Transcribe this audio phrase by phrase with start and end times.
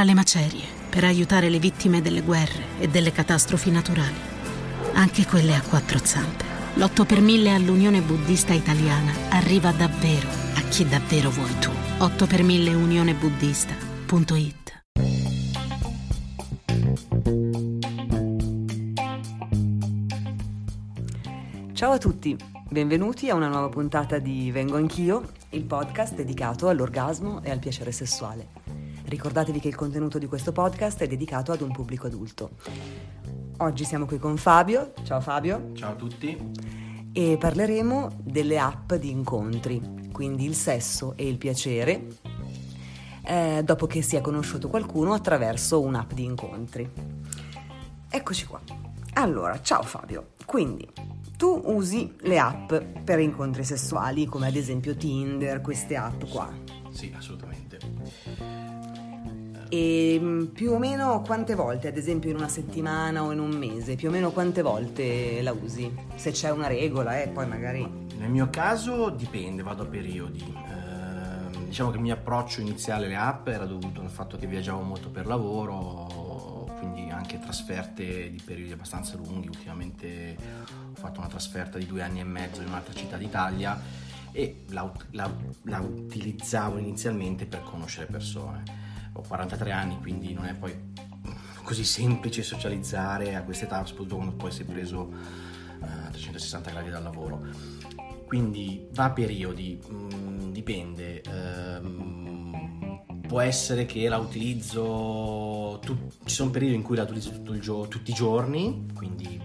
[0.00, 4.16] tra le macerie per aiutare le vittime delle guerre e delle catastrofi naturali,
[4.94, 6.42] anche quelle a quattro zampe.
[6.76, 11.70] L'8 per 1000 all'Unione Buddista Italiana arriva davvero a chi davvero vuoi tu.
[11.98, 14.82] 8 per 1000 unionebuddista.it
[21.74, 22.34] Ciao a tutti,
[22.70, 27.92] benvenuti a una nuova puntata di Vengo Anch'io, il podcast dedicato all'orgasmo e al piacere
[27.92, 28.88] sessuale.
[29.10, 32.50] Ricordatevi che il contenuto di questo podcast è dedicato ad un pubblico adulto.
[33.56, 34.92] Oggi siamo qui con Fabio.
[35.02, 35.72] Ciao Fabio.
[35.74, 36.38] Ciao a tutti.
[37.12, 42.06] E parleremo delle app di incontri, quindi il sesso e il piacere,
[43.24, 46.88] eh, dopo che si è conosciuto qualcuno attraverso un'app di incontri.
[48.08, 48.60] Eccoci qua.
[49.14, 50.34] Allora, ciao Fabio.
[50.46, 50.88] Quindi,
[51.36, 52.72] tu usi le app
[53.02, 56.48] per incontri sessuali, come ad esempio Tinder, queste app qua.
[56.90, 58.69] Sì, assolutamente.
[59.72, 63.50] E mm, più o meno quante volte, ad esempio in una settimana o in un
[63.50, 65.96] mese, più o meno quante volte la usi?
[66.16, 67.88] Se c'è una regola, eh, poi magari...
[68.18, 70.40] Nel mio caso dipende, vado a periodi.
[70.40, 74.82] Eh, diciamo che il mio approccio iniziale alle app era dovuto al fatto che viaggiavo
[74.82, 79.46] molto per lavoro, quindi anche trasferte di periodi abbastanza lunghi.
[79.46, 80.36] Ultimamente
[80.66, 83.80] ho fatto una trasferta di due anni e mezzo in un'altra città d'Italia
[84.32, 90.54] e la, la, la utilizzavo inizialmente per conoscere persone ho 43 anni, quindi non è
[90.54, 90.74] poi
[91.62, 95.12] così semplice socializzare a questa età, soprattutto quando poi sei preso
[95.80, 97.46] a uh, 360 gradi dal lavoro.
[98.26, 101.22] Quindi va a periodi, mh, mm, dipende.
[101.28, 107.86] Um, può essere che la utilizzo, tu, ci sono periodi in cui la utilizzo gio-
[107.86, 109.40] tutti i giorni, quindi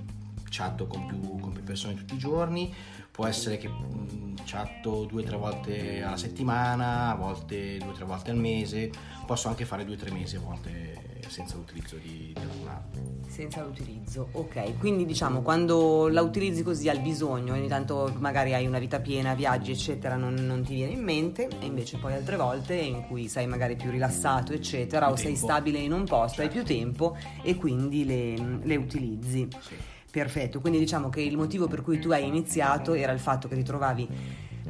[0.50, 2.74] chatto con più, con più persone tutti i giorni,
[3.12, 7.94] può essere che mh, chatto due o tre volte alla settimana, a volte due o
[7.94, 8.92] tre volte al mese,
[9.26, 13.64] posso anche fare due o tre mesi a volte senza l'utilizzo di, di alcuna senza
[13.64, 14.78] l'utilizzo, ok.
[14.78, 19.34] Quindi diciamo quando la utilizzi così al bisogno, ogni tanto magari hai una vita piena,
[19.34, 23.28] viaggi eccetera, non, non ti viene in mente e invece poi altre volte in cui
[23.28, 25.30] sei magari più rilassato eccetera più o tempo.
[25.30, 26.58] sei stabile in un posto, certo.
[26.58, 29.48] hai più tempo e quindi le, le utilizzi.
[29.60, 29.76] Sì.
[30.16, 33.56] Perfetto, quindi diciamo che il motivo per cui tu hai iniziato era il fatto che
[33.58, 34.08] ti trovavi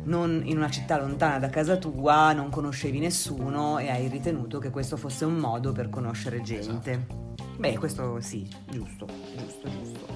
[0.06, 4.72] non in una città lontana da casa tua, non conoscevi nessuno e hai ritenuto che
[4.72, 6.92] questo fosse un modo per conoscere gente.
[6.92, 7.36] Esatto.
[7.60, 9.06] Beh, questo sì, giusto,
[9.38, 10.08] giusto, giusto.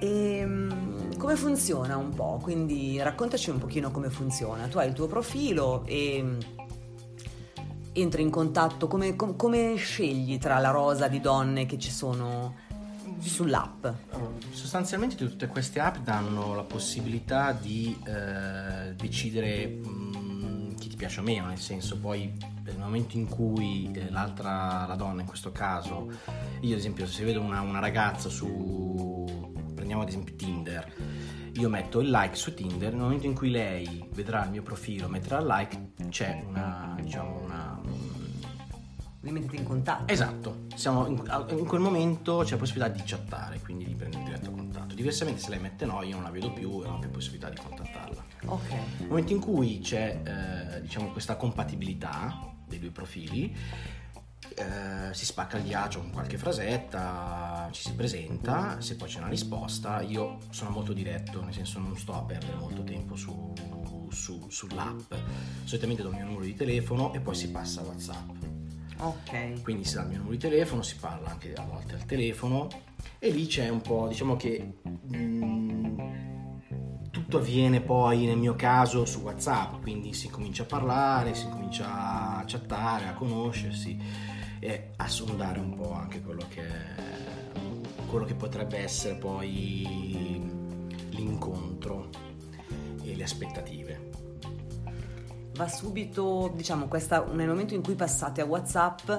[0.00, 2.38] E ehm, come funziona un po'?
[2.42, 4.66] Quindi raccontaci un pochino come funziona.
[4.66, 6.36] Tu hai il tuo profilo e
[7.94, 12.68] entri in contatto, come, com- come scegli tra la rosa di donne che ci sono
[13.28, 13.86] sull'app?
[14.50, 21.20] Sostanzialmente tutte queste app danno la possibilità di eh, decidere mh, mm, chi ti piace
[21.20, 22.32] o meno, nel senso poi
[22.62, 26.10] nel momento in cui eh, l'altra, la donna in questo caso,
[26.60, 30.92] io ad esempio se vedo una, una ragazza su, prendiamo ad esempio Tinder,
[31.54, 35.08] io metto il like su Tinder, nel momento in cui lei vedrà il mio profilo,
[35.08, 37.69] metterà il like, c'è una, diciamo, una
[39.20, 40.10] vi mettete in contatto.
[40.10, 44.50] Esatto, Siamo in, in, quel momento c'è la possibilità di chattare, quindi di prendere diretto
[44.50, 44.94] contatto.
[44.94, 47.50] Diversamente se lei mette no, io non la vedo più e non ho più possibilità
[47.50, 48.24] di contattarla.
[48.46, 48.70] Ok.
[48.70, 53.54] Nel momento in cui c'è eh, diciamo questa compatibilità dei due profili,
[54.54, 59.28] eh, si spacca il ghiaccio con qualche frasetta, ci si presenta, se poi c'è una
[59.28, 63.52] risposta, io sono molto diretto, nel senso non sto a perdere molto tempo su,
[64.10, 65.12] su, sull'app.
[65.64, 68.49] Solitamente do il mio numero di telefono e poi si passa a WhatsApp
[69.00, 69.62] Ok.
[69.62, 72.68] Quindi si dà il mio numero di telefono, si parla anche a volte al telefono
[73.18, 76.00] e lì c'è un po', diciamo che mh, mm,
[77.10, 82.38] tutto avviene poi nel mio caso su WhatsApp, quindi si comincia a parlare, si comincia
[82.38, 83.98] a chattare, a conoscersi
[84.58, 86.66] e a sondare un po' anche quello che,
[88.06, 90.46] quello che potrebbe essere poi
[91.08, 92.10] l'incontro
[93.02, 94.09] e le aspettative
[95.60, 99.10] va subito, diciamo, questa, nel momento in cui passate a WhatsApp,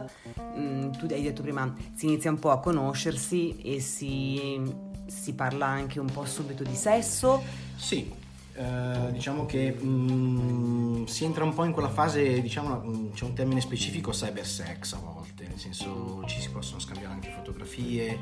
[0.55, 4.59] mh, mm, tu hai detto prima, si inizia un po' a conoscersi e si,
[5.05, 7.43] si parla anche un po' subito di sesso.
[7.75, 8.11] Sì,
[8.53, 13.25] eh, diciamo che mh, mm, si entra un po' in quella fase, diciamo, mm, c'è
[13.25, 18.19] un termine specifico, cyber sex a volte, nel senso ci si possono scambiare anche fotografie,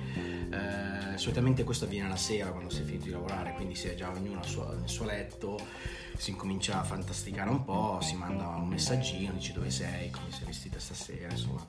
[0.52, 3.96] eh, solitamente questo avviene la sera quando si è finito di lavorare, quindi si è
[3.96, 5.58] già ognuno nel suo letto
[6.20, 10.48] si incomincia a fantasticare un po', si manda un messaggino, dici dove sei, come sei
[10.48, 11.66] vestita stasera, insomma.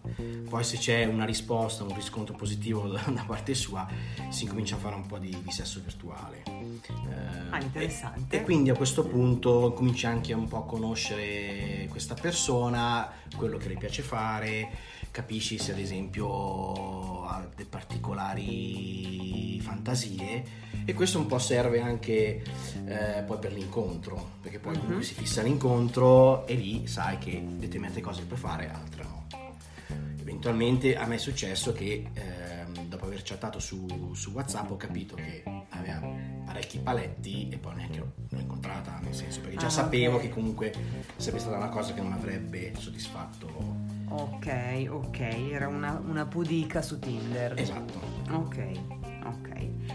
[0.49, 3.87] Poi se c'è una risposta, un riscontro positivo da, parte sua,
[4.29, 6.43] si incomincia a fare un po' di, di sesso virtuale.
[6.45, 8.39] Eh, ah, interessante.
[8.39, 13.69] E, quindi a questo punto cominci anche un po' a conoscere questa persona, quello che
[13.69, 14.71] le piace fare,
[15.13, 20.43] capisci se ad esempio ha dei particolari fantasie
[20.85, 22.43] e questo un po' serve anche
[22.87, 28.01] eh, poi per l'incontro, perché poi comunque si fissa l'incontro e lì sai che determinate
[28.01, 29.27] cose puoi fare, altre no.
[30.23, 32.50] Eventualmente a me è successo che ehm,
[32.87, 36.01] dopo aver chattato su, su WhatsApp ho capito che aveva
[36.45, 40.23] parecchi paletti e poi neanche l'ho, incontrata, nel senso perché già Ah, sapevo ok.
[40.23, 40.73] che comunque
[41.17, 43.49] sarebbe stata una cosa che non avrebbe soddisfatto.
[44.09, 47.59] Ok, ok, era una, una pudica su Tinder.
[47.59, 48.01] Esatto,
[48.33, 48.59] Ok,
[49.25, 49.49] ok.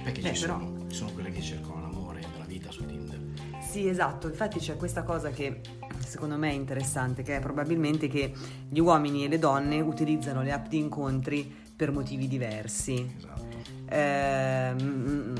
[0.03, 3.19] perché Beh, ci, però- sono, ci sono quelle che cercano l'amore della vita su Tinder.
[3.61, 5.59] Sì, esatto, infatti c'è questa cosa che
[5.99, 8.31] secondo me è interessante, che è probabilmente che
[8.69, 13.13] gli uomini e le donne utilizzano le app di incontri per motivi diversi.
[13.17, 13.57] Esatto.
[13.89, 15.33] Ehm,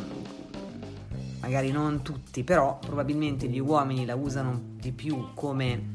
[1.42, 5.94] magari non tutti, però probabilmente gli uomini la usano di più come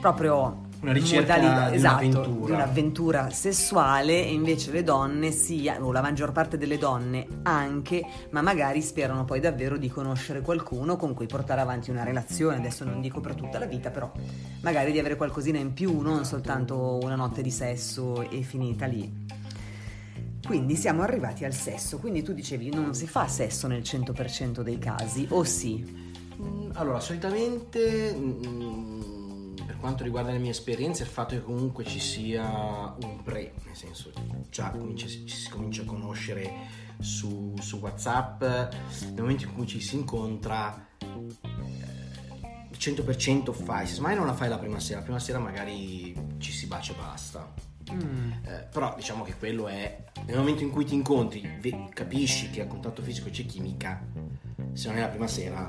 [0.00, 2.44] proprio Una ricerca di esatto, un'avventura.
[2.46, 8.04] di un'avventura sessuale e invece le donne sì, o la maggior parte delle donne anche,
[8.30, 12.84] ma magari sperano poi davvero di conoscere qualcuno con cui portare avanti una relazione, adesso
[12.84, 14.10] non dico per tutta la vita, però
[14.62, 19.20] magari di avere qualcosina in più, non soltanto una notte di sesso e finita lì.
[20.44, 24.78] Quindi siamo arrivati al sesso, quindi tu dicevi non si fa sesso nel 100% dei
[24.78, 26.10] casi, o sì?
[26.40, 29.11] Mm, Allora, solitamente mm, per
[29.82, 34.12] quanto riguarda le mie esperienze, il fatto che comunque ci sia un pre, nel senso
[34.48, 36.50] già comincia- ci si comincia a conoscere
[37.00, 41.08] su, su WhatsApp, nel momento in cui ci si incontra, eh,
[42.70, 46.14] il 100% fai, se mai non la fai la prima sera, la prima sera magari
[46.38, 47.52] ci si bacia e basta.
[47.92, 52.48] Mm, Eh, però diciamo che quello è nel momento in cui ti incontri, ve- capisci
[52.50, 54.00] che a contatto fisico c'è chimica,
[54.74, 55.68] se non è la prima sera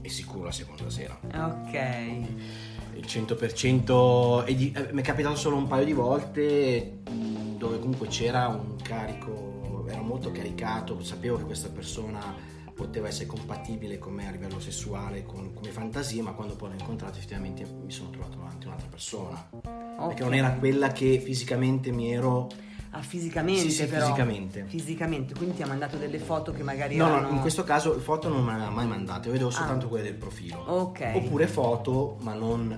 [0.00, 1.18] è sicuro la seconda sera.
[1.22, 2.69] ok.
[3.00, 7.78] Il 100% e di- eh, mi è capitato solo un paio di volte mh, dove
[7.78, 12.20] comunque c'era un carico, era molto caricato, sapevo che questa persona
[12.74, 16.76] poteva essere compatibile con me a livello sessuale, con, come fantasie, ma quando poi l'ho
[16.78, 19.48] incontrato effettivamente mi sono trovato davanti a un'altra persona.
[20.06, 22.48] Perché non era quella che fisicamente mi ero...
[22.92, 24.04] Ah, fisicamente Sì, sì, però.
[24.06, 24.64] fisicamente.
[24.66, 27.28] Fisicamente, quindi ti ha mandato delle foto che magari No, erano...
[27.28, 29.88] no, in questo caso foto non me le ha mai mandate, io vedevo soltanto Ah.
[29.88, 30.58] quelle del profilo.
[30.66, 31.12] Ok.
[31.14, 32.76] Oppure foto, ma non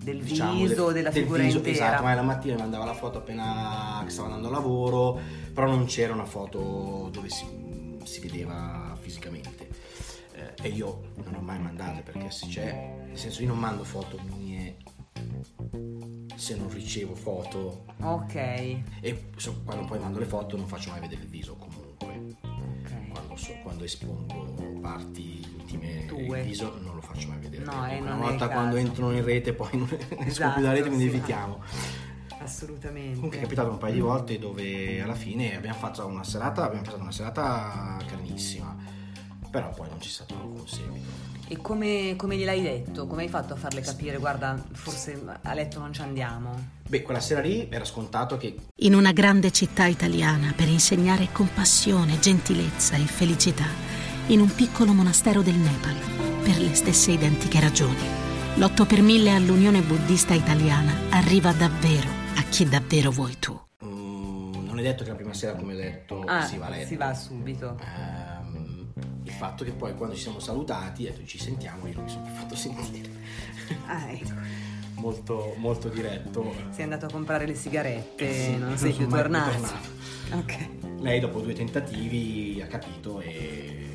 [0.00, 1.74] Del diciamo, viso, le- della del figura viso, intera.
[1.74, 5.18] Esatto, ma la mattina mi mandava la foto appena che stava andando a lavoro,
[5.52, 7.44] però non c'era una foto dove si,
[8.04, 9.68] si vedeva fisicamente.
[10.34, 13.82] Eh, e io non ho mai mandate perché se c'è, nel senso io non mando
[13.82, 14.76] foto mie
[16.36, 18.34] se non ricevo foto Ok.
[18.34, 23.08] e so- quando poi mando le foto non faccio mai vedere il viso comunque Ok.
[23.10, 26.40] quando, so- quando espongo parti intime Tue.
[26.40, 29.52] il viso non lo faccio mai vedere No, eh, una volta quando entrano in rete
[29.54, 31.06] poi non esco Esatto, più dalla rete mi sì.
[31.06, 31.62] evitiamo
[32.38, 33.14] Assolutamente.
[33.14, 36.82] comunque è capitato un paio di volte dove alla fine abbiamo fatto una serata abbiamo
[36.84, 38.76] passato una serata carinissima
[39.50, 43.06] però poi non c'è stato alcun seguito E come, come gliel'hai detto?
[43.06, 46.74] Come hai fatto a farle capire, guarda, forse a letto non ci andiamo?
[46.88, 52.18] beh quella sera lì era scontato che In una grande città italiana per insegnare compassione,
[52.20, 53.66] gentilezza e felicità,
[54.28, 55.94] in un piccolo monastero del Nepal,
[56.42, 58.24] per le stesse identiche ragioni.
[58.56, 63.56] L'8 per 1000 all'Unione Buddista Italiana arriva davvero a chi davvero vuoi tu.
[63.84, 66.70] mm, non è detto che la prima sera come ho detto Ah, si va a
[66.70, 67.78] letto si va subito.
[67.80, 68.35] Ehm,
[69.26, 72.10] il fatto che poi quando ci siamo salutati e detto ci sentiamo io non mi
[72.10, 73.10] sono più fatto sentire
[73.86, 74.30] Ah, ecco.
[74.94, 79.50] molto, molto diretto Sei andato a comprare le sigarette, Sì, non sei più tornato.
[79.50, 79.88] tornato.
[80.34, 80.68] Ok.
[81.00, 83.88] lei dopo due tentativi ha capito e,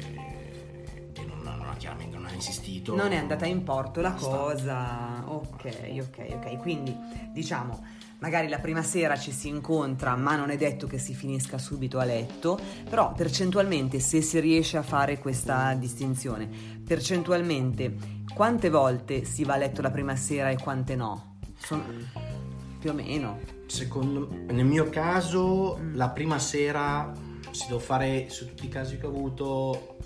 [1.13, 5.23] e non, non ha chiaramente non ha insistito Non è andata in porto la cosa.
[5.27, 6.57] Ok, ok, ok.
[6.57, 6.93] Quindi
[7.31, 7.85] diciamo,
[8.21, 11.99] magari la prima sera ci si incontra, ma non è detto che si finisca subito
[11.99, 12.59] a letto,
[12.89, 16.47] però percentualmente se si riesce a fare questa distinzione,
[16.85, 21.39] percentualmente quante volte si va a letto la prima sera e quante no?
[21.57, 21.83] Sono
[22.79, 23.39] più o meno.
[23.67, 27.11] secondo nel mio caso la prima sera
[27.51, 29.97] se devo fare su tutti i casi che ho avuto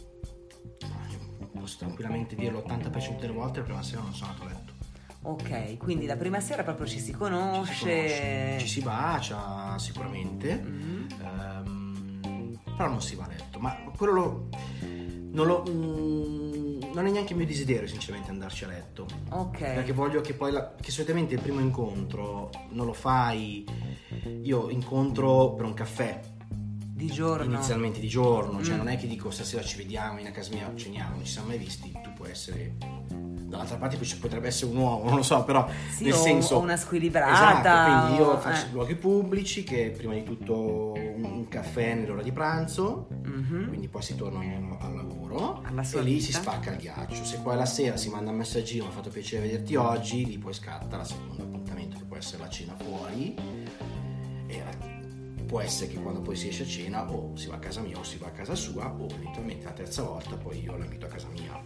[1.58, 4.65] posso tranquillamente dire l'80% delle volte la prima sera non sono andato a letto
[5.28, 7.86] Ok, quindi la prima sera proprio ci si ci si, conosce.
[7.90, 11.08] conosce, ci si bacia sicuramente Mm.
[11.24, 14.50] Ehm, però non si va a letto ma quello lo,
[15.32, 19.58] non, lo, mm, non è neanche il mio desiderio sinceramente andarci a letto Ok.
[19.60, 23.66] perché voglio che poi la, che solitamente il primo incontro non lo fai
[24.44, 26.20] io incontro per un caffè
[26.96, 27.54] Di giorno.
[27.56, 28.78] inizialmente di giorno cioè Mm.
[28.78, 31.48] non è che dico stasera ci vediamo in a casa mia ceniamo non ci siamo
[31.48, 32.76] mai visti tu puoi essere
[33.48, 36.56] dall'altra parte ci potrebbe essere un uomo, non lo so, però Sì, nel o- senso...
[36.56, 38.72] o una squilibrata, Esatto, quindi io o- faccio eh.
[38.72, 43.68] luoghi pubblici che prima di tutto un, un caffè nell'ora di pranzo, Mhm.
[43.68, 44.40] quindi poi si torna
[44.80, 46.26] al lavoro Alla e lì vita.
[46.26, 47.24] si spacca il ghiaccio.
[47.24, 50.38] Se poi la sera si manda un messaggino, mi ha fatto piacere vederti oggi, lì
[50.38, 53.36] poi scatta la seconda appuntamento che può essere la cena fuori.
[54.48, 54.94] E la-
[55.46, 57.98] può essere che quando poi si esce a cena o si va a casa mia
[58.00, 61.06] o si va a casa sua o eventualmente la terza volta poi io la invito
[61.06, 61.62] a casa mia.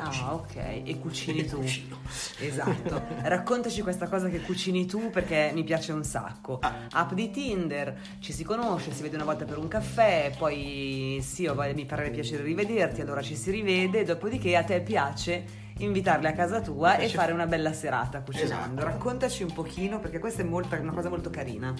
[0.00, 1.56] Ah, ok, e cucini tu.
[1.58, 1.98] cucino.
[2.40, 3.02] Esatto.
[3.22, 6.58] Raccontaci questa cosa che cucini tu perché mi piace un sacco.
[6.60, 6.86] Ah.
[6.92, 11.46] App di Tinder, ci si conosce, si vede una volta per un caffè, poi sì,
[11.46, 16.32] voglia- mi farebbe piacere rivederti, allora ci si rivede, dopodiché a te piace invitarli a
[16.32, 18.80] casa tua e fare una bella serata cucinando.
[18.80, 18.84] Esatto.
[18.84, 21.72] Raccontaci un pochino perché questa è molta- una cosa molto carina.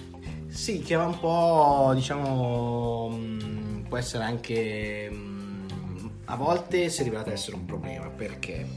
[0.47, 5.38] Sì, che va un po', diciamo, mh, può essere anche, mh,
[6.29, 8.67] a volte si è rivelato essere un problema, perché?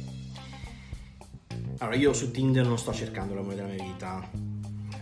[1.78, 4.26] Allora, io su Tinder non sto cercando l'amore della mia vita,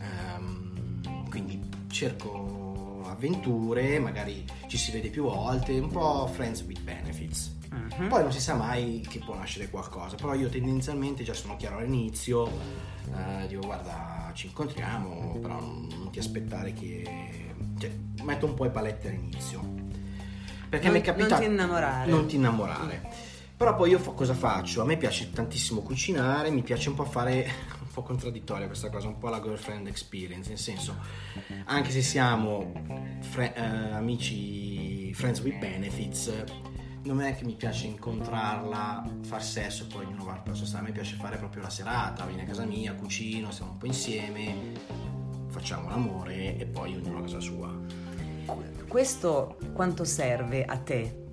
[0.02, 7.56] ehm, quindi cerco avventure, magari ci si vede più volte, un po' friends with benefits.
[7.70, 8.08] Mhm.
[8.08, 11.78] Poi non si sa mai che può nascere qualcosa, però io tendenzialmente già sono chiaro
[11.78, 17.28] all'inizio, eh, dico guarda ci incontriamo, però non, non ti aspettare che...
[17.78, 17.90] Cioè,
[18.22, 19.89] metto un po' i paletti all'inizio.
[20.70, 21.32] Perché Non- mi è capitato...
[21.34, 22.10] non ti innamorare.
[22.10, 23.08] Non ti innamorare.
[23.56, 24.80] Però poi io fa- cosa faccio?
[24.80, 27.44] A me piace tantissimo cucinare, mi piace un po' fare...
[27.82, 30.94] un po' contraddittoria questa cosa, un po' la girlfriend experience, nel senso,
[31.64, 32.72] anche se siamo
[33.18, 36.32] fre- eh, amici friends with benefits,
[37.02, 40.66] non è che mi piace incontrarla, far sesso e poi ognuno va per la sua
[40.66, 43.78] strada, a me piace fare proprio la serata, vieni a casa mia, cucino, stiamo un
[43.78, 44.54] po' insieme,
[45.48, 47.76] facciamo l'amore e poi ognuno a casa sua.
[48.90, 51.28] Questo quanto serve a te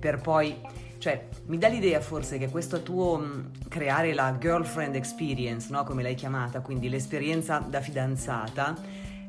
[0.00, 0.60] per poi,
[0.98, 5.84] cioè, mi dà l'idea forse che questo tuo mh, creare la girlfriend experience, no?
[5.84, 8.76] come l'hai chiamata, quindi l'esperienza da fidanzata,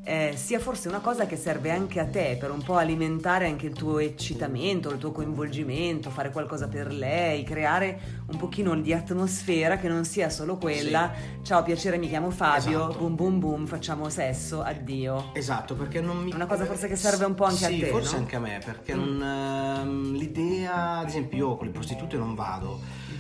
[0.03, 3.67] eh, sia forse una cosa che serve anche a te per un po' alimentare anche
[3.67, 9.77] il tuo eccitamento, il tuo coinvolgimento, fare qualcosa per lei, creare un pochino di atmosfera
[9.77, 11.11] che non sia solo quella
[11.43, 12.97] ciao piacere mi chiamo Fabio, Esatto.
[12.97, 15.29] boom boom boom, facciamo sesso, addio.
[15.33, 16.33] Esatto, perché non mi...
[16.33, 18.17] Una cosa forse che serve un po' anche a sì, te, forse no?
[18.21, 18.99] anche a me, perché Mm.
[19.17, 22.79] non, ehm, l'idea, ad esempio io con le prostitute non vado,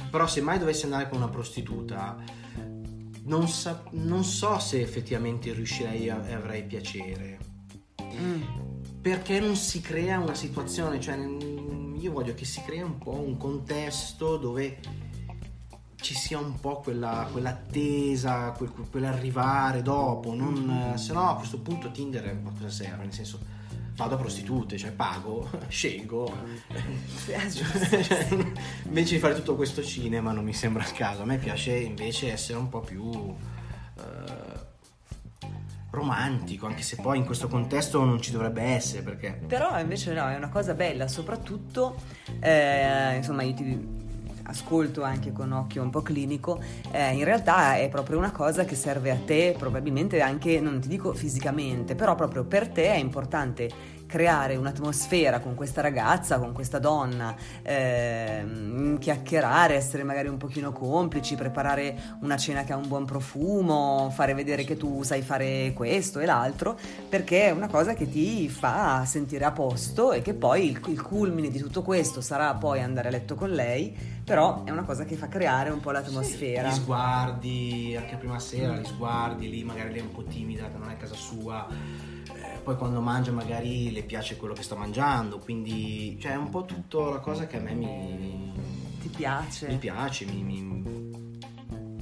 [0.09, 2.17] però se mai dovessi andare con una prostituta,
[3.23, 7.39] non, sa- non so se effettivamente riuscirei a- e avrei piacere.
[8.13, 8.41] Mm.
[9.01, 13.13] Perché non si crea una situazione, cioè mm, io voglio che si crea un po'
[13.13, 14.79] un contesto dove
[15.95, 21.91] ci sia un po' quella, quell'attesa, quel, quell'arrivare dopo, non, se no a questo punto
[21.91, 23.03] Tinder cosa serve?
[23.03, 23.39] Nel senso
[24.01, 26.33] vado a prostitute, cioè pago, scelgo,
[27.49, 27.79] giusto.
[28.01, 28.27] Cioè,
[28.85, 32.31] invece di fare tutto questo cinema non mi sembra il caso, a me piace invece
[32.31, 34.59] essere un po' più eh,
[35.91, 39.39] romantico, anche se poi in questo contesto non ci dovrebbe essere perché...
[39.47, 41.95] Però invece no, è una cosa bella, soprattutto,
[42.39, 44.00] eh, insomma, io ti
[44.51, 48.75] ascolto anche con occhio un po' clinico, eh, in realtà è proprio una cosa che
[48.75, 53.99] serve a te, probabilmente anche, non ti dico fisicamente, però proprio per te è importante
[54.11, 61.35] creare un'atmosfera con questa ragazza, con questa donna, ehm, chiacchierare, essere magari un pochino complici,
[61.35, 66.19] preparare una cena che ha un buon profumo, fare vedere che tu sai fare questo
[66.19, 66.77] e l'altro,
[67.07, 71.01] perché è una cosa che ti fa sentire a posto e che poi il, il
[71.01, 75.05] culmine di tutto questo sarà poi andare a letto con lei, però è una cosa
[75.05, 76.67] che fa creare un po' l'atmosfera.
[76.67, 80.89] Gli sguardi, anche prima sera, gli sguardi, lì magari lei è un po' timida, non
[80.89, 81.65] è a casa sua,
[82.61, 86.65] poi quando mangia magari le piace quello che sta mangiando, quindi cioè è un po'
[86.65, 88.53] tutta la cosa che a me mi,
[89.01, 89.67] Ti piace?
[89.67, 90.61] mi piace, mi, mi,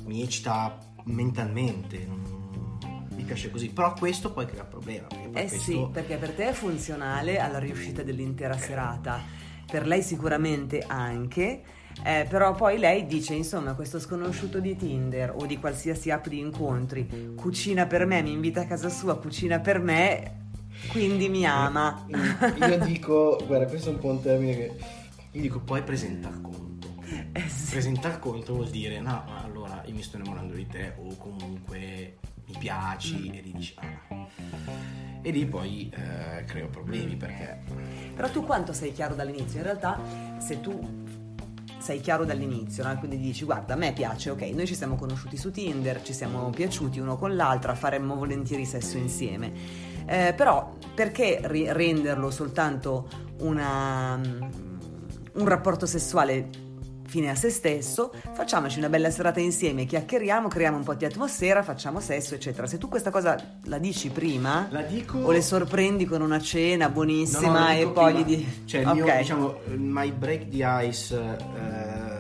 [0.06, 2.08] mi eccita mentalmente,
[3.16, 5.08] mi piace così, però questo poi crea problema.
[5.34, 9.22] Eh questo- sì, perché per te è funzionale alla riuscita dell'intera serata,
[9.70, 11.62] per lei sicuramente anche,
[12.04, 16.40] eh, però poi lei dice insomma questo sconosciuto di Tinder o di qualsiasi app di
[16.40, 20.39] incontri cucina per me, mi invita a casa sua, cucina per me,
[20.88, 22.06] quindi mi ama.
[22.08, 24.80] Io dico, guarda, questo è un po' un termine che...
[25.32, 26.96] Io dico, poi il conto.
[27.34, 27.72] Eh sì.
[27.72, 31.16] Presenta il conto vuol dire, no, ma allora io mi sto innamorando di te o
[31.18, 34.28] comunque mi piaci e lì dici, ah.
[35.22, 37.60] E lì poi eh, creo problemi perché...
[38.16, 39.60] Però tu quanto sei chiaro dall'inizio?
[39.60, 40.00] In realtà
[40.40, 41.08] se tu
[41.80, 42.98] sei chiaro dall'inizio, no?
[43.00, 46.50] quindi dici guarda a me piace, ok, noi ci siamo conosciuti su Tinder, ci siamo
[46.50, 49.89] piaciuti uno con l'altra, faremmo volentieri sesso insieme.
[50.12, 53.08] Eh, però perché ri- renderlo soltanto
[53.42, 54.20] una,
[55.34, 56.50] un rapporto sessuale
[57.06, 61.62] fine a se stesso, facciamoci una bella serata insieme, chiacchieriamo, creiamo un po' di atmosfera,
[61.64, 62.66] facciamo sesso, eccetera.
[62.68, 63.36] Se tu questa cosa
[63.66, 65.18] la dici prima La dico...
[65.20, 68.28] o le sorprendi con una cena No, buonissima no, la e poi prima.
[68.28, 68.48] gli di...
[68.66, 68.94] Cioè, il Ok.
[68.94, 71.16] mio, diciamo, my break the ice...
[71.16, 72.18] eh,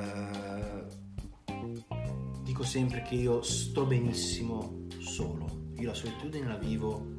[2.43, 5.57] dico sempre che io sto benissimo solo.
[5.77, 7.13] Io la solitudine la vivo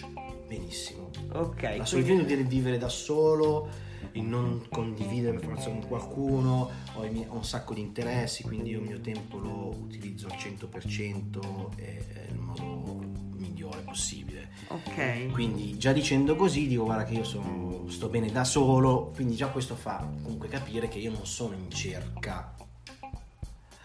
[0.51, 1.11] benissimo.
[1.33, 3.69] Ok, La quindi- solitudine vuol dire vivere da solo,
[4.13, 8.43] il non condividere per forza con qualcuno, ho, i miei- ho un sacco di interessi,
[8.43, 12.99] quindi io il mio tempo lo utilizzo al 100% e nel modo
[13.37, 14.49] migliore possibile.
[14.69, 15.31] ok.
[15.33, 19.49] Quindi già dicendo così dico guarda che io sono, sto bene da solo, quindi già
[19.49, 22.55] questo fa comunque capire che io non sono in cerca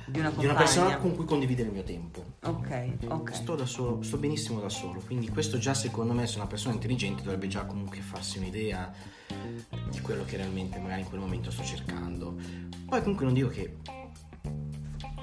[0.07, 2.23] Di una di una persona con cui condividere il mio tempo.
[2.43, 3.33] Ok, ok.
[3.33, 6.73] Sto da solo, sto benissimo da solo, quindi questo già secondo me se una persona
[6.73, 8.91] intelligente dovrebbe già comunque farsi un'idea
[9.89, 12.35] di quello che realmente magari in quel momento sto cercando.
[12.87, 13.77] Poi comunque non dico che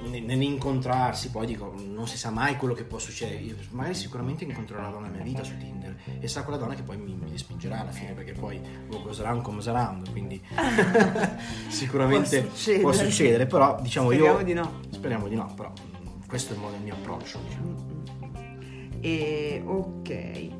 [0.09, 4.45] ne- nell'incontrarsi poi dico non si sa mai quello che può succedere Io magari sicuramente
[4.45, 5.82] incontrerò la donna della mia vita su Tinder
[6.21, 9.41] e sarà quella donna che poi mi, mi respingerà alla fine perché poi lo gozeranno
[9.41, 10.41] come saranno quindi
[11.69, 12.81] sicuramente Può succedere.
[12.83, 14.81] può succedere però diciamo Speriamo io di no.
[14.91, 15.73] speriamo di no però
[16.27, 17.91] questo è il, modo- il mio approccio diciamo.
[19.01, 20.51] E, ok.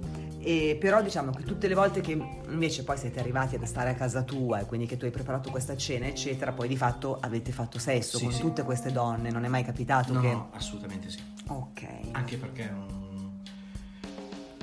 [0.45, 2.11] E, però diciamo che tutte le volte che
[2.49, 5.51] invece poi siete arrivati ad stare a casa tua e quindi che tu hai preparato
[5.51, 8.41] questa cena eccetera poi di fatto avete fatto sesso Sì, con sì.
[8.41, 12.69] tutte queste donne non è mai capitato no, che no, assolutamente sì ok anche perché
[12.69, 13.02] non-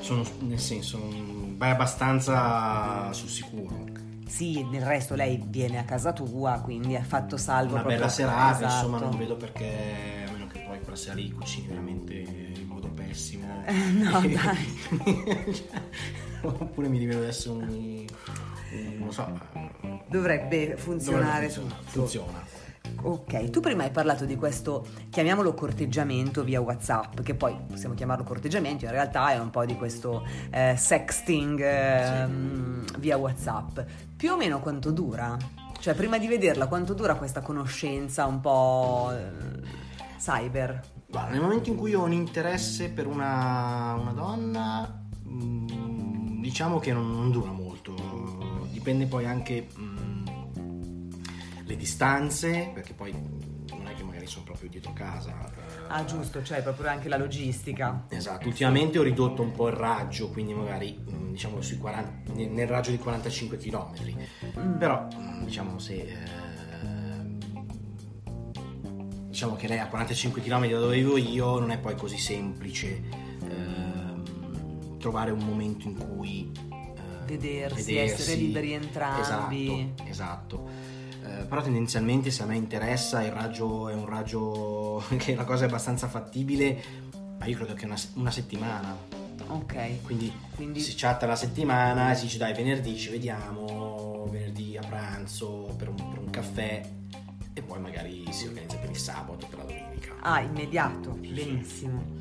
[0.02, 1.00] sono nel senso
[1.58, 3.86] vai abbastanza sul sicuro
[4.28, 8.66] sì nel resto lei viene a casa tua quindi ha fatto salvo una bella serata
[8.66, 8.86] esatto.
[8.86, 12.88] insomma non vedo perché a meno che poi quella sera lì cucini veramente in modo
[12.90, 13.46] pessimo
[13.94, 15.62] no, dai.
[16.42, 18.06] oppure mi rivelo adesso un, un-
[18.98, 21.84] non lo so dovrebbe dovrebbe funzionare funzionare.
[21.86, 22.46] tutto funziona
[23.02, 28.26] Ok, tu prima hai parlato di questo, chiamiamolo corteggiamento via WhatsApp, che poi possiamo chiamarlo
[28.26, 33.80] corteggiamento, in realtà è un po' di questo eh, sexting ehm, via WhatsApp.
[34.18, 35.38] Più o meno quanto dura?
[35.80, 39.62] Cioè, prima di vederla, quanto dura questa conoscenza un po' eh,
[40.18, 40.82] cyber?
[41.08, 46.92] Guarda, nel momento in cui ho un interesse per una, una donna, mm, diciamo che
[46.92, 47.96] non, non dura molto.
[48.72, 49.89] Dipende poi anche mm,
[51.70, 55.30] le distanze, perché poi non è che magari sono proprio dietro casa.
[55.30, 58.06] eh, Ah, giusto, cioè proprio anche la logistica.
[58.10, 62.68] Esatto, ultimamente ho ridotto un po' il raggio, quindi magari mm, diciamo sui 40 nel
[62.68, 63.92] raggio di 45 km.
[64.60, 64.78] Mm.
[64.78, 66.08] Però mm, diciamo se
[66.82, 67.38] ehm,
[69.28, 73.04] diciamo che lei a 45 km da dove vivo io non è poi così semplice
[73.48, 79.22] ehm, trovare un momento in cui eh, Vedersi, essere liberi entrambi.
[79.22, 80.89] Esatto, esatto.
[81.30, 85.44] Eh, però tendenzialmente se a me interessa il raggio è un raggio che è una
[85.44, 86.82] cosa abbastanza fattibile,
[87.38, 88.96] ma io credo che una, una settimana.
[89.48, 90.02] Ok.
[90.04, 95.74] Quindi, Quindi- si chatta la settimana, si dice dai venerdì ci vediamo, venerdì a pranzo
[95.78, 96.82] per un, per un caffè
[97.54, 100.14] e poi magari si organizza per il sabato, per la domenica.
[100.22, 102.18] Ah, immediato, benissimo.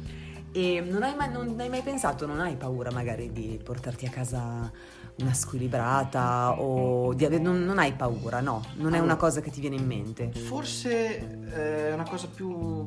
[0.53, 4.11] E non hai, mai, non hai mai pensato, non hai paura magari di portarti a
[4.11, 4.73] casa
[5.19, 8.65] una squilibrata o di ave- non, non hai paura, no?
[8.77, 10.31] Non è una cosa che ti viene in mente.
[10.33, 11.19] Forse
[11.53, 12.87] eh, è una cosa più...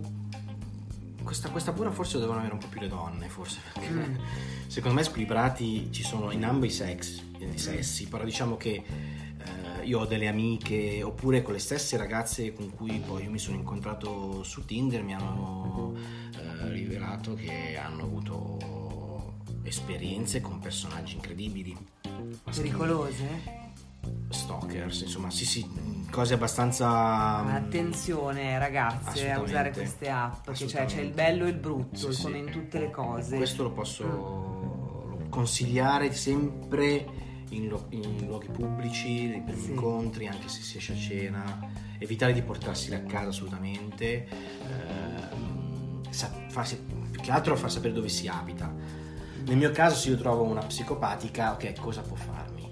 [1.23, 3.59] Questa, questa pura forse devono avere un po' più le donne, forse.
[3.73, 4.15] Perché Mm.
[4.67, 7.21] secondo me squilibrati ci sono in ambo i sex,
[7.55, 12.71] sessi, però diciamo che eh, io ho delle amiche, oppure con le stesse ragazze con
[12.73, 19.33] cui poi io mi sono incontrato su Tinder, mi hanno eh, rivelato che hanno avuto
[19.63, 21.77] esperienze con personaggi incredibili.
[22.55, 23.59] Pericolose?
[24.29, 25.67] Stalkers, insomma, sì, sì,
[26.09, 26.87] cose abbastanza...
[26.87, 32.11] Ma Attenzione ragazze a usare queste app, che c'è, c'è il bello e il brutto,
[32.11, 32.21] Sì, sì.
[32.23, 33.35] come in tutte le cose.
[33.37, 37.05] Questo lo posso lo consigliare sempre
[37.49, 39.69] in, lo- in luoghi pubblici, nei primi Sì.
[39.71, 41.59] incontri, anche se si esce a cena.
[41.99, 44.27] Evitare di portarseli a casa assolutamente.
[46.09, 46.77] sa- farsi-
[47.11, 48.73] più che altro far sapere dove si abita.
[49.45, 52.69] Nel mio caso, se io trovo una psicopatica, ok, cosa può farmi?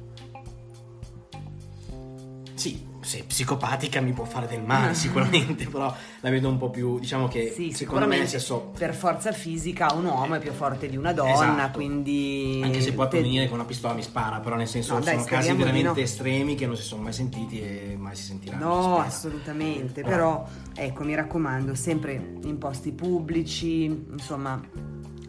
[2.53, 6.69] Sì, se è psicopatica mi può fare del male sicuramente, però la vedo un po'
[6.69, 10.89] più, diciamo che Sì, secondo me senso per forza fisica un uomo è più forte
[10.89, 11.77] di una donna, Esatto.
[11.77, 12.60] quindi...
[12.62, 14.99] Anche se poi te- può venire con una pistola mi spara, però nel senso No,
[14.99, 15.95] dai, sono casi veramente no.
[15.95, 18.65] estremi che non si sono mai sentiti e mai si sentiranno.
[18.65, 24.62] No, si assolutamente, però ecco, mi raccomando, sempre in posti pubblici, insomma,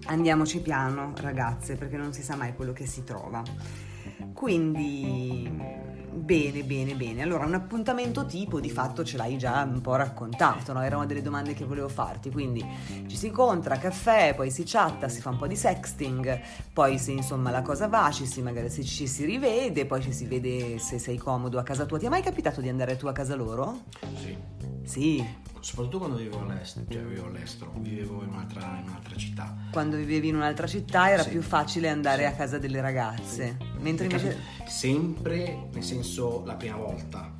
[0.06, 3.42] andiamoci piano, ragazze, perché non si sa mai quello che si trova.
[4.32, 5.48] Quindi
[6.12, 7.22] Bene, bene, bene.
[7.22, 10.82] Allora, un appuntamento tipo di fatto ce l'hai già un po' raccontato, no?
[10.82, 12.30] Era una delle domande che volevo farti.
[12.30, 12.64] Quindi
[13.06, 16.40] ci si incontra, caffè, poi si chatta, si fa un po' di sexting,
[16.72, 20.12] poi se insomma la cosa va, ci si, magari se ci si rivede, poi ci
[20.12, 21.98] si vede se sei comodo a casa tua.
[21.98, 23.82] Ti è mai capitato di andare tu a casa loro?
[24.16, 24.36] Sì.
[24.82, 25.49] Sì.
[25.60, 29.56] Soprattutto quando vivevo all'estero, cioè vivevo all'estero, vivevo in un'altra, in un'altra città.
[29.70, 31.30] Quando vivevi in un'altra città era Sì.
[31.30, 32.28] più facile andare Sì.
[32.28, 33.56] a casa delle ragazze.
[33.78, 34.38] Mentre Mi è invece...
[34.66, 37.36] Sempre, nel senso, la prima volta.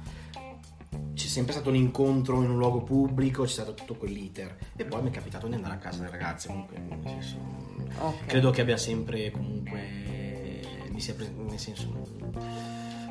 [1.15, 4.57] C'è sempre stato un incontro in un luogo pubblico, c'è stato tutto quell'iter.
[4.77, 7.37] E poi mi è capitato di andare a casa delle ragazze, comunque, nel senso...
[8.01, 8.27] Ok.
[8.27, 10.09] Credo che abbia sempre comunque...
[10.91, 12.19] Mi sia pre- nel senso...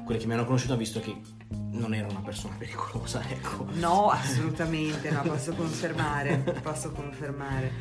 [0.05, 1.15] Quelle che mi hanno conosciuto hanno visto che
[1.71, 3.65] non era una persona pericolosa, ecco.
[3.73, 7.71] No, assolutamente, no, posso confermare, posso confermare.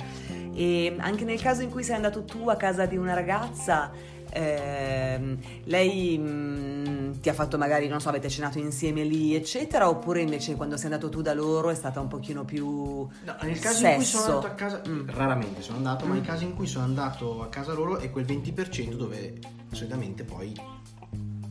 [0.55, 3.91] E anche nel caso in cui sei andato tu a casa di una ragazza,
[4.31, 10.21] ehm, lei mm, ti ha fatto magari, non so, avete cenato insieme lì, eccetera, oppure
[10.21, 12.67] invece quando sei andato tu da loro è stata un pochino più...
[12.67, 13.87] No, nel caso sesso?
[13.89, 15.09] in cui sono andato a casa, Mm.
[15.11, 16.17] raramente sono andato, ma Mm.
[16.17, 19.39] nei casi in cui sono andato a casa loro è quel 20% dove
[19.73, 20.53] solitamente poi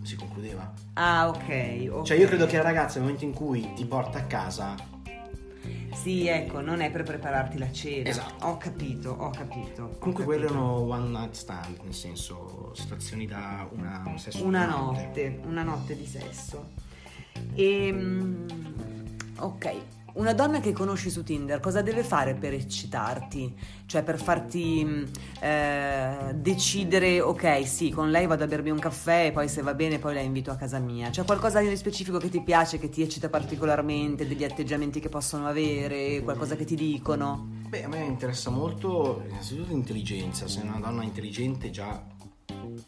[0.08, 0.72] si concludeva.
[0.94, 1.90] Ah, ok.
[1.92, 2.06] ok.
[2.06, 4.76] Cioè io credo che la ragazza nel momento in cui ti porta a casa,
[5.94, 8.08] Sì, ecco, non è per prepararti la cena.
[8.10, 8.46] Esatto.
[8.46, 9.96] Ho capito, ho capito.
[10.00, 15.40] comunque quello erano one night stand, nel senso situazioni da una, un sesso Una notte,
[15.46, 16.70] una notte di sesso.
[17.54, 17.94] E,
[19.38, 19.76] ok,
[20.18, 23.56] una donna che conosci su Tinder cosa deve fare per eccitarti?
[23.86, 25.10] Cioè per farti mh,
[25.42, 29.74] eh, decidere, ok, sì, con lei vado a bermi un caffè e poi se va
[29.74, 31.10] bene poi la invito a casa mia.
[31.10, 35.48] C'è qualcosa di specifico che ti piace, che ti eccita particolarmente, degli atteggiamenti che possono
[35.48, 37.48] avere, qualcosa che ti dicono?
[37.68, 42.16] Beh, a me interessa molto innanzitutto l'intelligenza, se è una donna intelligente già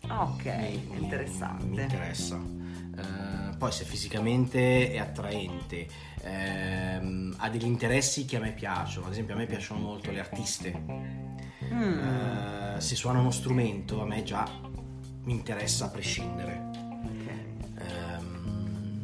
[0.08, 1.66] Ok, mi- interessante.
[1.66, 2.38] Mi interessa.
[2.38, 5.88] Eh, poi se fisicamente è attraente,
[6.24, 10.20] ehm, ha degli interessi che a me piacciono, ad esempio a me piacciono molto le
[10.20, 11.18] artiste,
[11.72, 12.00] Mm,
[12.78, 14.44] Eh, se suona uno strumento a me già
[15.24, 16.70] mi interessa a prescindere.
[17.78, 19.02] Ehm,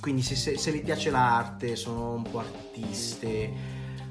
[0.00, 3.50] quindi se, se, se le piace l'arte, sono un po' artiste,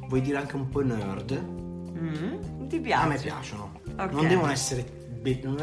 [0.07, 1.63] vuoi dire anche un po' nerd,
[1.97, 3.05] Mm, ti piace?
[3.05, 3.79] a me piacciono.
[3.97, 4.11] Ok.
[4.11, 4.83] Non devono essere.
[5.21, 5.55] be- non-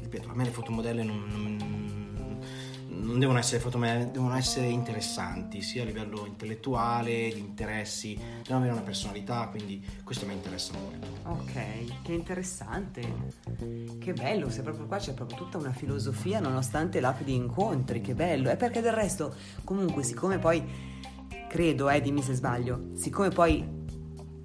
[0.00, 1.56] ripeto, a me le fotomodelle non, non-
[3.00, 8.72] non devono essere fotomodelle, devono essere interessanti, sia a livello intellettuale, di interessi, devono avere
[8.72, 11.06] una personalità, quindi questo mi interessa molto.
[11.24, 13.00] Ok, che interessante.
[13.98, 18.14] Che bello, se proprio qua c'è proprio tutta una filosofia nonostante l'app di incontri, che
[18.14, 18.50] bello.
[18.50, 19.34] E perché del resto,
[19.64, 20.62] comunque, siccome poi,
[21.48, 23.77] credo, eh, dimmi se sbaglio, siccome poi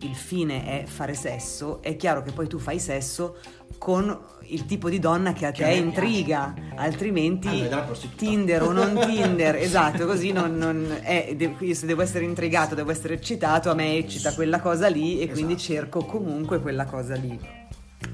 [0.04, 3.38] il fine è fare sesso, è chiaro che poi tu fai sesso
[3.78, 8.18] con il tipo di donna che a Che te intriga, altrimenti Allora, è prostituta.
[8.26, 12.92] Tinder o non Tinder, esatto, così non, non- eh, de- se devo essere intrigato, devo
[12.92, 15.74] essere eccitato, a me eccita quella cosa lì e quindi Esatto.
[15.74, 17.38] cerco comunque quella cosa lì.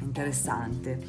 [0.02, 1.00] Interessante.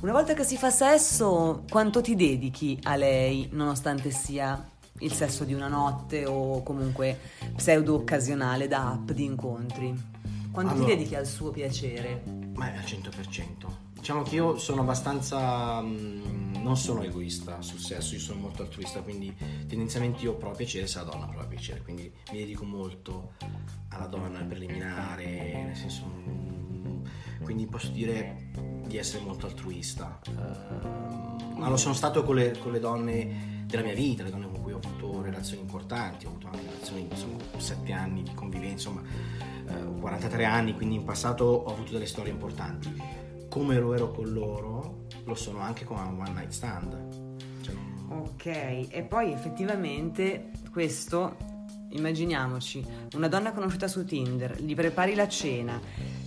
[0.00, 4.62] Una volta che si fa sesso, quanto ti dedichi a lei, nonostante sia
[5.00, 7.18] il sesso di una notte o comunque
[7.56, 9.94] pseudo occasionale da app di incontri?
[10.50, 12.22] Quanto Allora- ti dedichi al suo piacere?
[12.54, 13.88] Ma è al 100%.
[13.94, 15.80] Diciamo che io sono abbastanza.
[15.82, 19.34] mm, non sono egoista sul sesso, io sono molto altruista, quindi
[19.66, 23.32] tendenzialmente io provo piacere se la donna prova piacere, quindi mi dedico molto
[23.88, 25.24] alla donna preliminare,
[25.66, 26.04] nel senso.
[26.06, 27.04] mm,
[27.44, 28.50] quindi posso dire
[28.86, 30.18] di essere molto altruista.
[30.28, 34.46] Ehm, ma lo sono stato con le, con le donne della mia vita, le donne
[34.82, 39.02] ho avuto relazioni importanti, ho avuto anche relazioni, insomma, sette anni di convivenza, insomma,
[39.68, 42.94] eh, ho 43 anni, quindi in passato ho avuto delle storie importanti.
[43.48, 47.38] Come lo ero con loro, lo sono anche con un one night stand.
[47.62, 47.74] Cioè,
[48.08, 51.36] Ok, e poi effettivamente questo,
[51.90, 55.80] immaginiamoci, una donna conosciuta su Tinder, gli prepari la cena,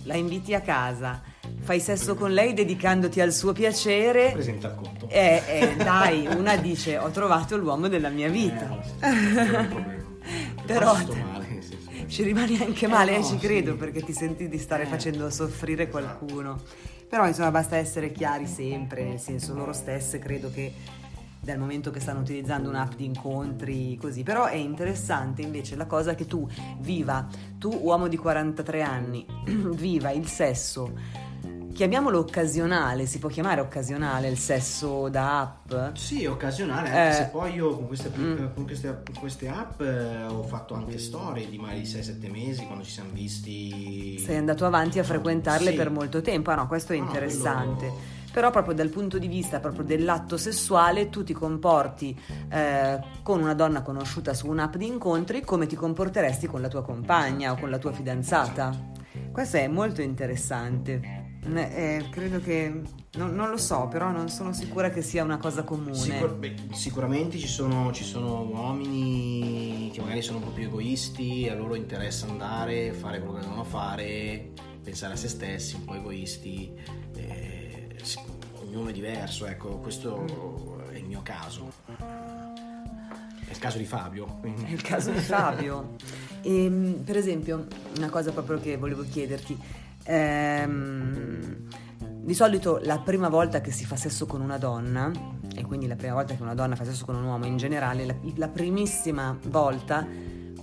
[0.04, 1.22] la inviti a casa,
[1.60, 4.32] fai sesso con lei dedicandoti al suo piacere.
[4.32, 5.08] Presenta il conto.
[5.08, 8.78] E eh, dai, una dice ho trovato l'uomo della mia vita.
[9.00, 10.62] Eh, sì, sì.
[10.66, 13.46] Però- male, che- Ci rimani anche male, Eh, eh, no, ci sì.
[13.46, 14.86] credo, perché ti senti di stare Eh.
[14.86, 16.60] facendo soffrire qualcuno.
[17.08, 20.72] Però insomma basta essere chiari sempre, nel senso loro stesse credo che
[21.40, 26.14] dal momento che stanno utilizzando un'app di incontri così, però è interessante invece la cosa
[26.14, 26.48] che tu
[26.80, 27.26] viva,
[27.58, 29.24] tu uomo di 43 anni,
[29.76, 30.92] viva il sesso,
[31.74, 35.96] chiamiamolo occasionale, si può chiamare occasionale il sesso da app?
[35.96, 37.12] Sì, occasionale, anche Eh.
[37.12, 38.54] se poi io con queste, Mm.
[38.54, 42.84] con queste, con queste app eh, ho fatto anche storie di magari 6-7 mesi quando
[42.84, 44.18] ci siamo visti.
[44.18, 45.76] Sei andato avanti a frequentarle Sì.
[45.76, 47.86] per molto tempo, ah no, questo è no, interessante.
[47.88, 53.40] quello- però proprio dal punto di vista proprio dell'atto sessuale tu ti comporti eh, con
[53.40, 57.56] una donna conosciuta su un'app di incontri come ti comporteresti con la tua compagna o
[57.56, 58.76] con la tua fidanzata.
[59.30, 61.23] Questo è molto interessante.
[61.52, 62.82] Eh, credo che
[63.16, 65.94] non, non, lo so, però non sono sicura che sia una cosa comune.
[65.94, 71.74] Sicur- beh, sicuramente ci sono, ci sono, uomini che magari sono proprio egoisti, a loro
[71.74, 74.52] interessa andare, fare quello che devono fare,
[74.82, 76.72] pensare a se stessi, un po' egoisti.
[77.16, 77.96] Eh,
[78.60, 81.72] ognuno è diverso, ecco, questo è il mio caso.
[81.96, 84.38] È il caso di Fabio.
[84.40, 84.64] Quindi.
[84.64, 85.96] È il caso di Fabio.
[86.42, 87.66] e, ehm, per esempio,
[87.98, 89.82] una cosa proprio che volevo chiederti.
[90.04, 91.66] Ehm,
[92.24, 95.10] di solito la prima volta che si fa sesso con una donna,
[95.54, 98.06] e quindi la prima volta che una donna fa sesso con un uomo in generale,
[98.06, 100.06] la, la primissima volta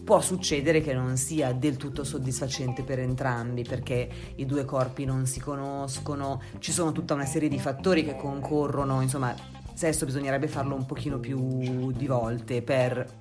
[0.04, 5.27] può succedere che non sia del tutto soddisfacente per entrambi perché i due corpi non
[5.27, 9.34] si conoscono, ci sono tutta una serie di fattori che concorrono, insomma,
[9.73, 13.19] sesso bisognerebbe farlo un pochino più di volte per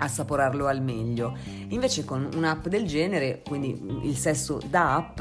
[0.00, 1.36] assaporarlo al meglio.
[1.68, 5.20] Invece con un'app del genere, quindi il sesso da app,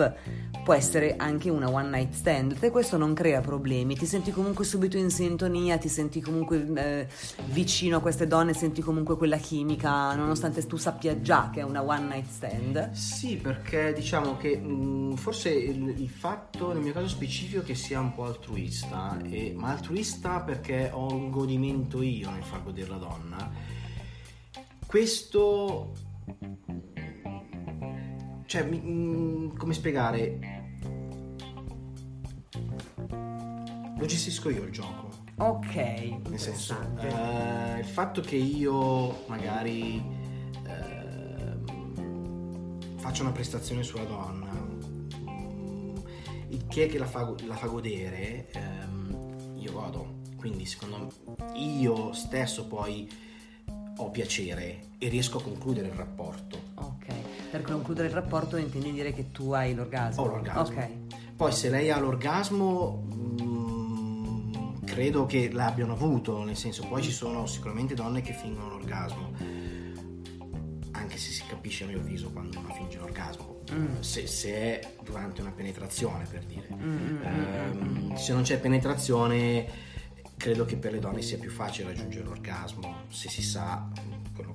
[0.63, 4.65] può essere anche una one night stand e questo non crea problemi, ti senti comunque
[4.65, 7.07] subito in sintonia, ti senti comunque eh,
[7.45, 11.81] vicino a queste donne, senti comunque quella chimica, nonostante tu sappia già che è una
[11.81, 12.91] one night stand.
[12.91, 17.75] Sì, perché diciamo che mh, mm, forse il, il, fatto nel mio caso specifico che
[17.75, 22.89] sia un po' altruista, e, ma altruista perché ho un godimento io nel far godere
[22.89, 23.77] la donna
[24.89, 25.91] questo
[28.47, 30.39] cioè mi, mm, come spiegare?
[33.95, 35.09] Lo gestisco io il gioco.
[35.37, 40.03] Ok nel senso eh, il fatto che io magari
[40.65, 41.57] eh,
[42.97, 45.95] faccio una prestazione sulla donna mm,
[46.47, 50.17] il che, che la, fa, la fa godere ehm, io godo.
[50.35, 53.28] Quindi secondo me io stesso poi
[54.01, 56.57] ho piacere e riesco a concludere il rapporto.
[56.75, 57.07] Ok,
[57.51, 60.23] per concludere il rapporto intendi dire che tu hai l'orgasmo?
[60.23, 60.77] Ho l'orgasmo.
[60.77, 60.89] Ok.
[61.35, 67.11] Poi se lei ha l'orgasmo mh, mm, credo che l'abbiano avuto, nel senso poi ci
[67.11, 69.31] sono sicuramente donne che fingono l'orgasmo,
[70.91, 73.57] anche se si capisce a mio avviso quando una finge l'orgasmo.
[73.71, 73.99] Mm.
[73.99, 79.88] Se, se, è durante una penetrazione per dire mm, ehm, se non c'è penetrazione
[80.39, 83.89] credo che per le donne sia più facile raggiungere l'orgasmo se si sa
[84.33, 84.53] quello,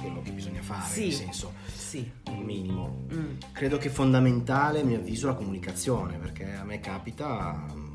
[0.00, 2.08] quello che bisogna fare, sì, nel senso sì.
[2.30, 3.06] minimo.
[3.12, 3.38] Mm.
[3.50, 7.94] Credo che fondamentale, a mio avviso, la comunicazione, perché a me capita mm,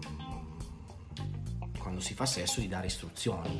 [1.79, 3.57] quando si fa sesso di dare istruzioni,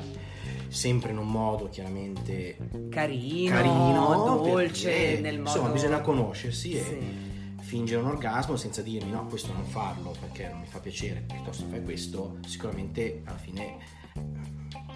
[0.68, 2.58] sempre in un modo chiaramente
[2.90, 5.48] carino, carino dolce, perché, nel modo...
[5.48, 6.82] Insomma, bisogna conoscersi e...
[6.82, 7.30] Sì
[7.72, 11.64] fingere un orgasmo senza dirmi no, questo non farlo perché non mi fa piacere, piuttosto
[11.70, 13.78] fai questo, sicuramente alla fine
[14.12, 14.20] eh,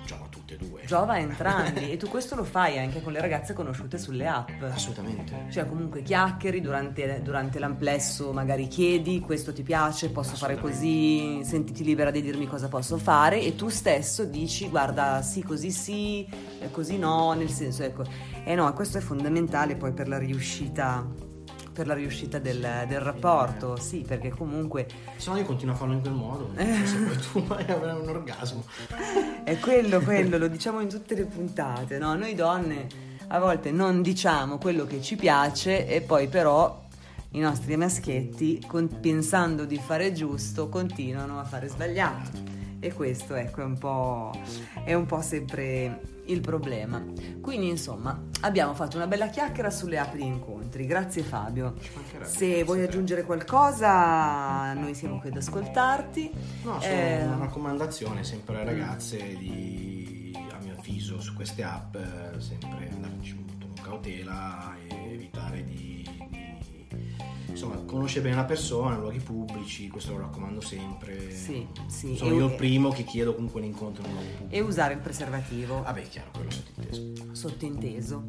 [0.05, 0.83] giova a tutte e due.
[0.85, 4.63] Giova a entrambi e tu questo lo fai anche con le ragazze conosciute sulle app.
[4.63, 5.47] Assolutamente.
[5.49, 11.83] Cioè comunque chiacchieri durante, durante l'amplesso, magari chiedi questo ti piace, posso fare così, sentiti
[11.83, 16.29] libera di dirmi cosa posso fare e tu stesso dici guarda sì così sì,
[16.73, 18.05] così no, nel senso ecco.
[18.45, 21.26] E no, questo è fondamentale poi per la riuscita
[21.77, 24.87] per la riuscita del, del rapporto, sì, perché comunque...
[25.17, 28.09] Se no io continuo a farlo in quel modo, se poi tu vai avrai un
[28.09, 28.65] orgasmo.
[29.45, 32.15] È quello, quello, lo diciamo in tutte le puntate, no?
[32.15, 32.87] Noi donne
[33.29, 36.85] a volte non diciamo quello che ci piace e poi però
[37.33, 38.67] i nostri maschietti,
[38.99, 42.56] pensando di fare giusto, continuano a fare sbagliato.
[42.79, 44.33] E questo ecco, è, un po',
[44.85, 47.03] è un po' sempre il problema.
[47.41, 50.87] Quindi insomma abbiamo fatto una bella chiacchiera sulle app di incontri.
[50.87, 51.75] Grazie Fabio.
[52.23, 56.31] Se vuoi aggiungere qualcosa, noi siamo qui ad ascoltarti.
[56.63, 61.95] No, solo eh, una raccomandazione sempre alle ragazze di, a mio avviso, su queste app,
[61.95, 66.16] eh, sempre andarci molto con cautela e evitare di
[67.57, 71.31] insomma, conoscere bene la persona in luoghi pubblici, questo lo raccomando sempre.
[71.31, 72.15] Sì, sì.
[72.17, 74.55] Sono e io il primo che chiedo comunque l'incontro in luoghi pubblici.
[74.55, 75.83] E usare il preservativo.
[75.83, 77.33] Vabbè, chiaro, quello sottinteso.
[77.33, 78.25] Sottinteso.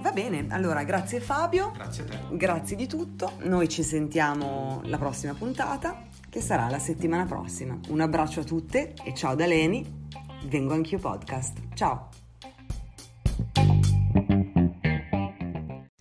[0.00, 1.72] Va bene, allora grazie Fabio.
[1.72, 2.36] Grazie a te.
[2.36, 3.32] Grazie di tutto.
[3.42, 7.78] Noi ci sentiamo la prossima puntata, che sarà la settimana prossima.
[7.88, 10.06] Un abbraccio a tutte e ciao da Leni.
[10.46, 11.58] Vengo anch'io podcast.
[11.74, 12.08] Ciao.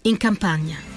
[0.03, 0.96] In campagna